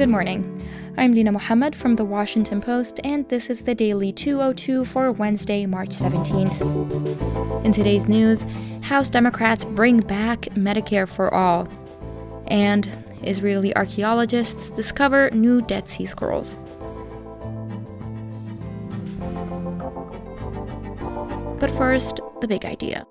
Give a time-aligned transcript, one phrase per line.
[0.00, 0.66] Good morning.
[0.96, 5.66] I'm Lina Mohammed from The Washington Post, and this is the Daily 202 for Wednesday,
[5.66, 7.66] March 17th.
[7.66, 8.42] In today's news,
[8.80, 11.68] House Democrats bring back Medicare for All,
[12.46, 12.88] and
[13.24, 16.54] Israeli archaeologists discover new Dead Sea Scrolls.
[21.60, 23.06] But first, the big idea.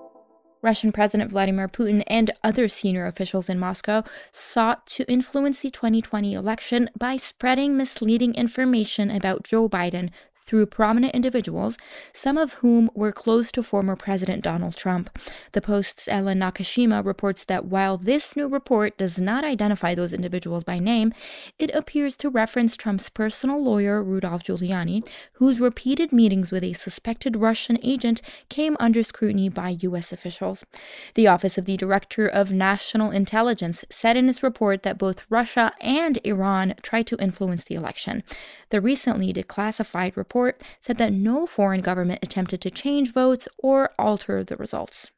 [0.62, 6.34] Russian President Vladimir Putin and other senior officials in Moscow sought to influence the 2020
[6.34, 10.10] election by spreading misleading information about Joe Biden
[10.50, 11.78] through prominent individuals,
[12.12, 15.16] some of whom were close to former President Donald Trump.
[15.52, 20.64] The Post's Ellen Nakashima reports that while this new report does not identify those individuals
[20.64, 21.14] by name,
[21.60, 27.36] it appears to reference Trump's personal lawyer, Rudolph Giuliani, whose repeated meetings with a suspected
[27.36, 30.12] Russian agent came under scrutiny by U.S.
[30.12, 30.66] officials.
[31.14, 35.74] The Office of the Director of National Intelligence said in its report that both Russia
[35.80, 38.24] and Iran tried to influence the election.
[38.72, 43.90] The recently declassified report report said that no foreign government attempted to change votes or
[44.00, 45.12] alter the results.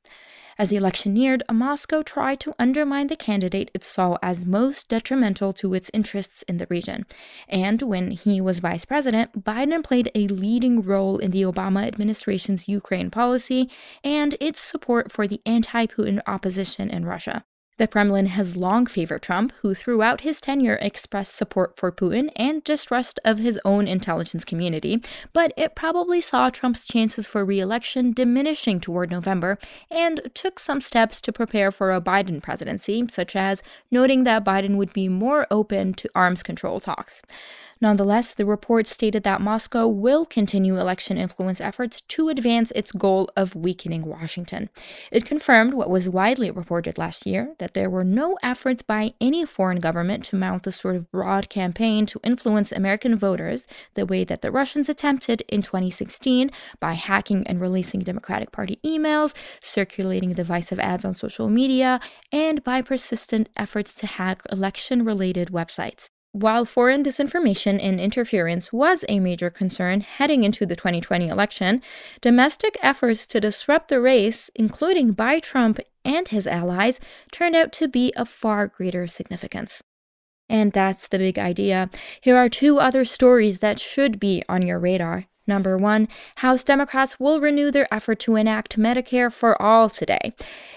[0.57, 5.53] As the election neared, Moscow tried to undermine the candidate it saw as most detrimental
[5.53, 7.05] to its interests in the region.
[7.47, 12.67] And when he was vice president, Biden played a leading role in the Obama administration's
[12.67, 13.69] Ukraine policy
[14.03, 17.45] and its support for the anti Putin opposition in Russia.
[17.77, 22.63] The Kremlin has long favored Trump, who throughout his tenure expressed support for Putin and
[22.63, 25.01] distrust of his own intelligence community,
[25.33, 29.57] but it probably saw Trump's chances for re election diminishing toward November
[29.89, 34.75] and took some steps to prepare for a Biden presidency, such as noting that Biden
[34.75, 37.21] would be more open to arms control talks.
[37.81, 43.27] Nonetheless, the report stated that Moscow will continue election influence efforts to advance its goal
[43.35, 44.69] of weakening Washington.
[45.11, 49.45] It confirmed what was widely reported last year that there were no efforts by any
[49.45, 54.23] foreign government to mount the sort of broad campaign to influence American voters the way
[54.23, 60.79] that the Russians attempted in 2016 by hacking and releasing Democratic Party emails, circulating divisive
[60.79, 61.99] ads on social media,
[62.31, 66.09] and by persistent efforts to hack election related websites.
[66.33, 71.81] While foreign disinformation and interference was a major concern heading into the 2020 election,
[72.21, 77.01] domestic efforts to disrupt the race, including by Trump and his allies,
[77.33, 79.83] turned out to be of far greater significance.
[80.51, 81.89] And that's the big idea.
[82.19, 85.27] Here are two other stories that should be on your radar.
[85.47, 90.33] Number one, House Democrats will renew their effort to enact Medicare for all today.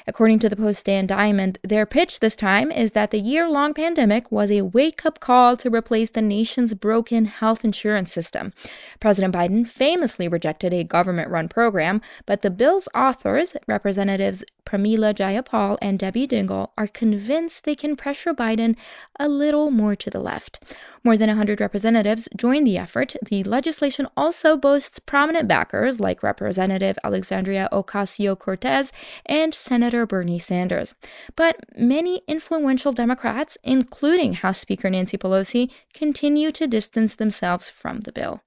[0.07, 3.75] According to the Post's Dan Diamond, their pitch this time is that the year long
[3.75, 8.53] pandemic was a wake up call to replace the nation's broken health insurance system.
[9.01, 15.79] President Biden famously rejected a government run program, but the bill's authors, Representatives Pramila Jayapal
[15.81, 18.75] and Debbie Dingell, are convinced they can pressure Biden
[19.21, 20.61] a little more to the left.
[21.05, 23.15] More than 100 representatives joined the effort.
[23.25, 28.91] The legislation also boasts prominent backers like Representative Alexandria Ocasio Cortez
[29.25, 30.97] and Senator Bernie Sanders.
[31.37, 38.11] But many influential Democrats, including House Speaker Nancy Pelosi, continue to distance themselves from the
[38.11, 38.43] bill.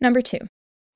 [0.00, 0.38] Number two,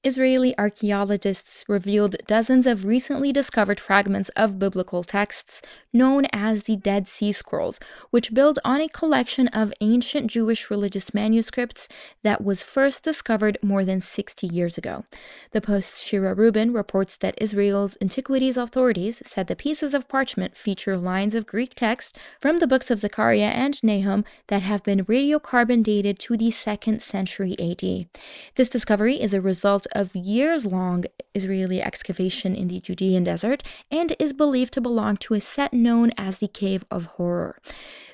[0.05, 5.61] Israeli archaeologists revealed dozens of recently discovered fragments of biblical texts
[5.93, 11.13] known as the Dead Sea Scrolls, which build on a collection of ancient Jewish religious
[11.13, 11.89] manuscripts
[12.23, 15.05] that was first discovered more than 60 years ago.
[15.51, 20.97] The Post's Shira Rubin reports that Israel's antiquities authorities said the pieces of parchment feature
[20.97, 25.83] lines of Greek text from the books of Zechariah and Nahum that have been radiocarbon
[25.83, 28.07] dated to the 2nd century AD.
[28.55, 31.05] This discovery is a result of years long
[31.35, 36.13] Israeli excavation in the Judean desert and is believed to belong to a set known
[36.17, 37.61] as the Cave of Horror.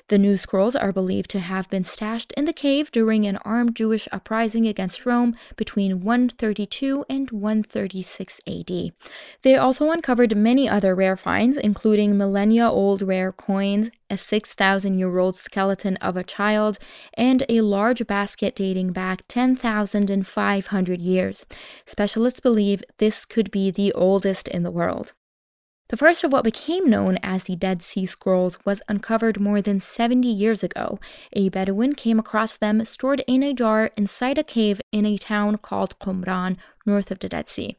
[0.07, 3.75] The new scrolls are believed to have been stashed in the cave during an armed
[3.75, 8.91] Jewish uprising against Rome between 132 and 136 AD.
[9.41, 15.17] They also uncovered many other rare finds, including millennia old rare coins, a 6,000 year
[15.17, 16.77] old skeleton of a child,
[17.15, 21.47] and a large basket dating back 10,500 years.
[21.87, 25.13] Specialists believe this could be the oldest in the world.
[25.89, 29.79] The first of what became known as the Dead Sea Scrolls was uncovered more than
[29.79, 30.99] 70 years ago.
[31.33, 35.57] A Bedouin came across them stored in a jar inside a cave in a town
[35.57, 37.77] called Qumran, north of the Dead Sea.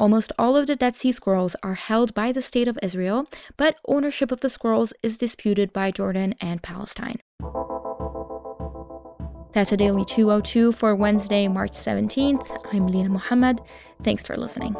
[0.00, 3.78] Almost all of the Dead Sea Scrolls are held by the State of Israel, but
[3.86, 7.20] ownership of the scrolls is disputed by Jordan and Palestine.
[9.52, 12.72] That's a Daily 202 for Wednesday, March 17th.
[12.72, 13.60] I'm Lina Mohammed.
[14.02, 14.76] Thanks for listening.